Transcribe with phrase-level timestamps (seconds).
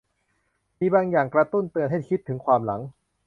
[0.79, 2.81] มีบางอย่างกระตุ้นเตือนให้คิดถึงความหลัง